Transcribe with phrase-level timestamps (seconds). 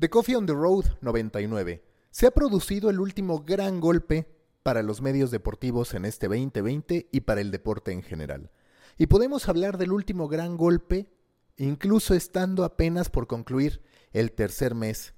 [0.00, 1.82] The Coffee on the Road 99.
[2.10, 4.28] Se ha producido el último gran golpe
[4.62, 8.52] para los medios deportivos en este 2020 y para el deporte en general.
[8.96, 11.10] Y podemos hablar del último gran golpe
[11.56, 13.82] incluso estando apenas por concluir
[14.12, 15.14] el tercer mes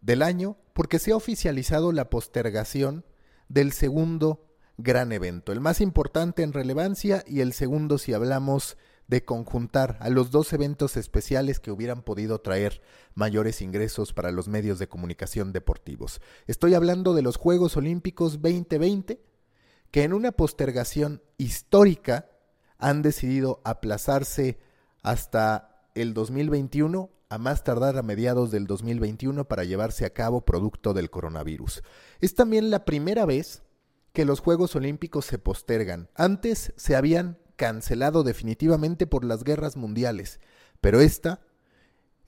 [0.00, 3.04] del año, porque se ha oficializado la postergación
[3.48, 4.46] del segundo
[4.78, 8.78] gran evento, el más importante en relevancia y el segundo si hablamos
[9.08, 12.82] de conjuntar a los dos eventos especiales que hubieran podido traer
[13.14, 16.20] mayores ingresos para los medios de comunicación deportivos.
[16.46, 19.22] Estoy hablando de los Juegos Olímpicos 2020,
[19.90, 22.28] que en una postergación histórica
[22.78, 24.58] han decidido aplazarse
[25.02, 30.94] hasta el 2021 a más tardar a mediados del 2021 para llevarse a cabo producto
[30.94, 31.82] del coronavirus.
[32.20, 33.62] Es también la primera vez
[34.12, 36.08] que los Juegos Olímpicos se postergan.
[36.14, 40.40] Antes se habían cancelado definitivamente por las guerras mundiales,
[40.80, 41.40] pero esta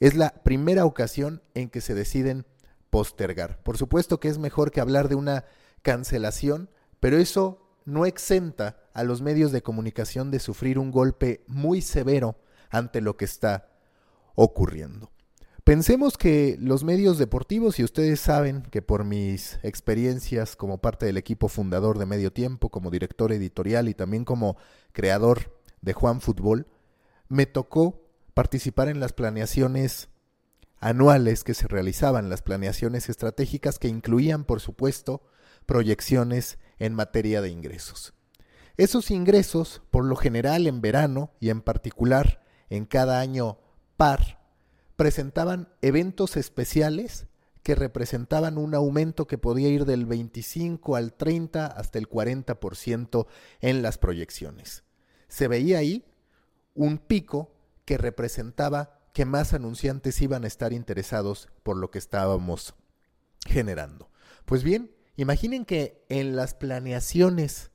[0.00, 2.46] es la primera ocasión en que se deciden
[2.90, 3.62] postergar.
[3.62, 5.44] Por supuesto que es mejor que hablar de una
[5.82, 11.80] cancelación, pero eso no exenta a los medios de comunicación de sufrir un golpe muy
[11.80, 12.36] severo
[12.70, 13.70] ante lo que está
[14.34, 15.10] ocurriendo.
[15.68, 21.18] Pensemos que los medios deportivos, y ustedes saben que por mis experiencias como parte del
[21.18, 24.56] equipo fundador de Medio Tiempo, como director editorial y también como
[24.92, 26.68] creador de Juan Fútbol,
[27.28, 28.00] me tocó
[28.32, 30.08] participar en las planeaciones
[30.80, 35.20] anuales que se realizaban, las planeaciones estratégicas que incluían, por supuesto,
[35.66, 38.14] proyecciones en materia de ingresos.
[38.78, 43.58] Esos ingresos, por lo general en verano y en particular en cada año
[43.98, 44.38] par,
[44.98, 47.28] presentaban eventos especiales
[47.62, 53.28] que representaban un aumento que podía ir del 25 al 30 hasta el 40%
[53.60, 54.82] en las proyecciones.
[55.28, 56.04] Se veía ahí
[56.74, 62.74] un pico que representaba que más anunciantes iban a estar interesados por lo que estábamos
[63.46, 64.10] generando.
[64.46, 67.70] Pues bien, imaginen que en las planeaciones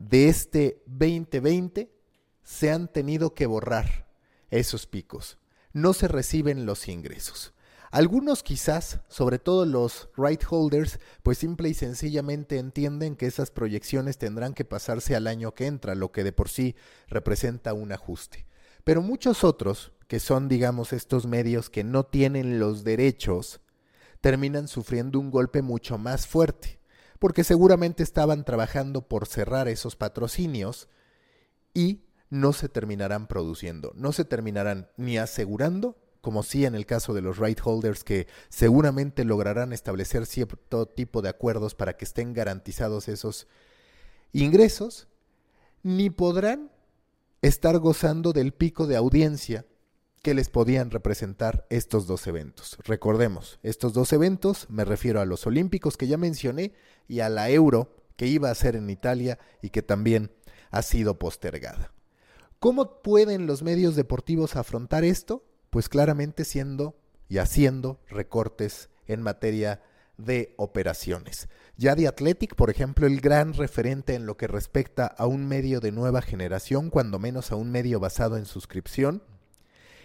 [0.00, 1.94] de este 2020
[2.42, 4.08] se han tenido que borrar
[4.50, 5.38] esos picos.
[5.78, 7.54] No se reciben los ingresos.
[7.92, 14.18] Algunos quizás, sobre todo los right holders, pues simple y sencillamente entienden que esas proyecciones
[14.18, 16.74] tendrán que pasarse al año que entra, lo que de por sí
[17.06, 18.44] representa un ajuste.
[18.82, 23.60] Pero muchos otros, que son digamos estos medios que no tienen los derechos,
[24.20, 26.80] terminan sufriendo un golpe mucho más fuerte,
[27.20, 30.88] porque seguramente estaban trabajando por cerrar esos patrocinios
[31.72, 37.14] y no se terminarán produciendo, no se terminarán ni asegurando, como sí en el caso
[37.14, 42.32] de los right holders que seguramente lograrán establecer cierto tipo de acuerdos para que estén
[42.34, 43.46] garantizados esos
[44.32, 45.08] ingresos,
[45.82, 46.70] ni podrán
[47.40, 49.64] estar gozando del pico de audiencia
[50.22, 52.76] que les podían representar estos dos eventos.
[52.84, 56.74] Recordemos, estos dos eventos, me refiero a los Olímpicos que ya mencioné
[57.06, 60.32] y a la Euro que iba a ser en Italia y que también
[60.70, 61.92] ha sido postergada.
[62.60, 65.44] ¿Cómo pueden los medios deportivos afrontar esto?
[65.70, 66.96] Pues claramente siendo
[67.28, 69.80] y haciendo recortes en materia
[70.16, 71.48] de operaciones.
[71.76, 75.78] Ya de Athletic, por ejemplo, el gran referente en lo que respecta a un medio
[75.78, 79.22] de nueva generación, cuando menos a un medio basado en suscripción,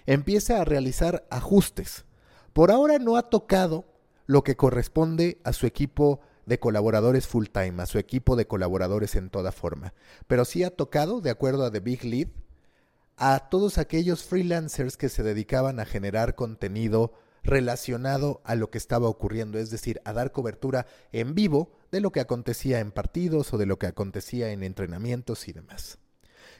[0.05, 2.05] empieza a realizar ajustes.
[2.53, 3.85] Por ahora no ha tocado
[4.27, 9.15] lo que corresponde a su equipo de colaboradores full time, a su equipo de colaboradores
[9.15, 9.95] en toda forma,
[10.27, 12.27] pero sí ha tocado, de acuerdo a The Big Lead,
[13.17, 17.13] a todos aquellos freelancers que se dedicaban a generar contenido
[17.43, 22.11] relacionado a lo que estaba ocurriendo, es decir, a dar cobertura en vivo de lo
[22.11, 25.99] que acontecía en partidos o de lo que acontecía en entrenamientos y demás.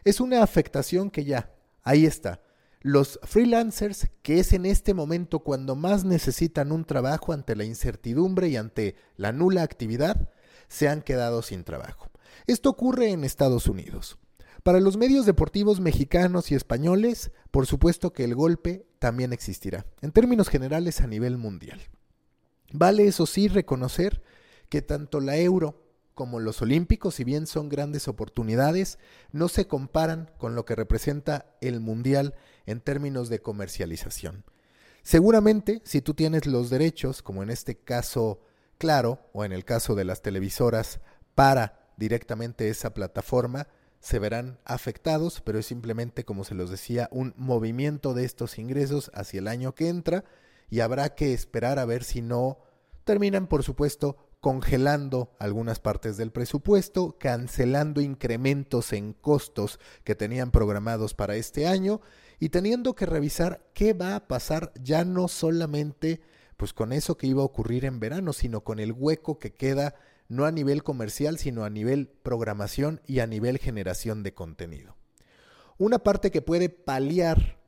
[0.03, 1.51] Es una afectación que ya,
[1.83, 2.41] ahí está.
[2.81, 8.49] Los freelancers, que es en este momento cuando más necesitan un trabajo ante la incertidumbre
[8.49, 10.29] y ante la nula actividad,
[10.67, 12.11] se han quedado sin trabajo.
[12.45, 14.17] Esto ocurre en Estados Unidos.
[14.63, 20.11] Para los medios deportivos mexicanos y españoles, por supuesto que el golpe también existirá, en
[20.11, 21.81] términos generales a nivel mundial.
[22.71, 24.23] Vale eso sí reconocer
[24.69, 25.81] que tanto la euro
[26.13, 28.99] como los olímpicos, si bien son grandes oportunidades,
[29.31, 32.35] no se comparan con lo que representa el mundial
[32.65, 34.45] en términos de comercialización.
[35.01, 38.39] Seguramente, si tú tienes los derechos, como en este caso
[38.77, 40.99] Claro, o en el caso de las televisoras,
[41.35, 43.67] para directamente esa plataforma,
[44.03, 49.09] se verán afectados, pero es simplemente, como se los decía, un movimiento de estos ingresos
[49.13, 50.25] hacia el año que entra
[50.69, 52.59] y habrá que esperar a ver si no
[53.05, 61.13] terminan, por supuesto, congelando algunas partes del presupuesto, cancelando incrementos en costos que tenían programados
[61.13, 62.01] para este año
[62.39, 66.19] y teniendo que revisar qué va a pasar ya no solamente
[66.57, 69.95] pues con eso que iba a ocurrir en verano, sino con el hueco que queda
[70.27, 74.95] no a nivel comercial, sino a nivel programación y a nivel generación de contenido.
[75.77, 77.59] Una parte que puede paliar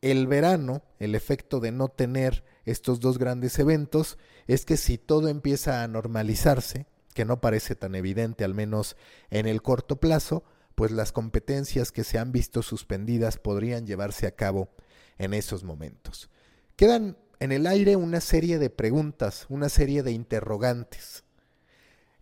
[0.00, 5.28] el verano, el efecto de no tener estos dos grandes eventos, es que si todo
[5.28, 8.96] empieza a normalizarse, que no parece tan evidente al menos
[9.30, 10.44] en el corto plazo,
[10.74, 14.68] pues las competencias que se han visto suspendidas podrían llevarse a cabo
[15.18, 16.30] en esos momentos.
[16.76, 21.24] Quedan en el aire una serie de preguntas, una serie de interrogantes.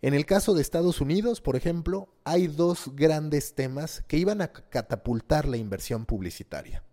[0.01, 4.51] En el caso de Estados Unidos, por ejemplo, hay dos grandes temas que iban a
[4.51, 6.83] catapultar la inversión publicitaria.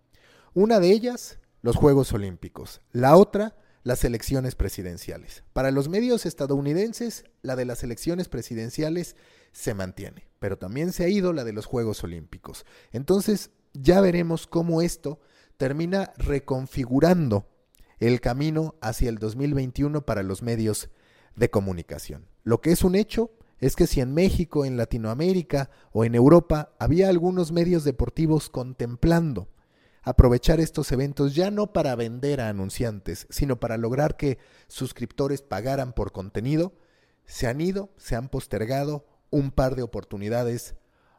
[0.55, 2.81] Una de ellas, los Juegos Olímpicos.
[2.93, 5.44] La otra, las elecciones presidenciales.
[5.53, 9.17] Para los medios estadounidenses, la de las elecciones presidenciales
[9.53, 12.65] se mantiene, pero también se ha ido la de los Juegos Olímpicos.
[12.91, 15.20] Entonces, ya veremos cómo esto
[15.59, 17.54] termina reconfigurando
[18.06, 20.91] el camino hacia el 2021 para los medios
[21.37, 22.27] de comunicación.
[22.43, 23.31] Lo que es un hecho
[23.61, 29.49] es que si en México, en Latinoamérica o en Europa había algunos medios deportivos contemplando
[30.05, 35.93] aprovechar estos eventos ya no para vender a anunciantes, sino para lograr que suscriptores pagaran
[35.93, 36.75] por contenido,
[37.25, 40.75] se han ido, se han postergado un par de oportunidades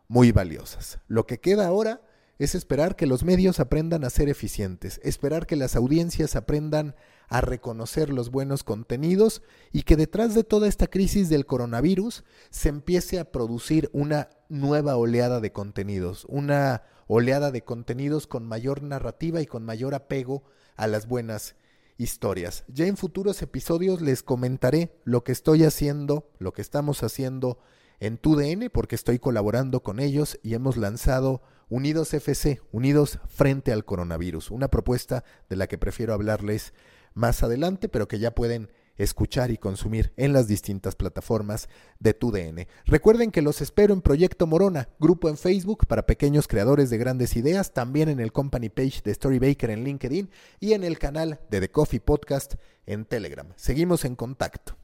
[0.08, 1.00] muy valiosas.
[1.08, 2.02] Lo que queda ahora
[2.38, 6.96] es esperar que los medios aprendan a ser eficientes, esperar que las audiencias aprendan
[7.28, 9.42] a reconocer los buenos contenidos
[9.72, 14.96] y que detrás de toda esta crisis del coronavirus se empiece a producir una nueva
[14.98, 20.44] oleada de contenidos, una oleada de contenidos con mayor narrativa y con mayor apego
[20.76, 21.56] a las buenas
[21.98, 22.66] historias.
[22.68, 27.60] Ya en futuros episodios les comentaré lo que estoy haciendo, lo que estamos haciendo
[28.00, 33.85] en TUDN, porque estoy colaborando con ellos y hemos lanzado Unidos FC, Unidos frente al
[33.85, 36.73] coronavirus, una propuesta de la que prefiero hablarles
[37.13, 41.67] más adelante, pero que ya pueden escuchar y consumir en las distintas plataformas
[42.00, 42.67] de tu DN.
[42.85, 47.35] Recuerden que los espero en Proyecto Morona, grupo en Facebook para pequeños creadores de grandes
[47.35, 50.29] ideas, también en el company page de Storybaker en LinkedIn
[50.59, 53.47] y en el canal de The Coffee Podcast en Telegram.
[53.56, 54.77] Seguimos en contacto.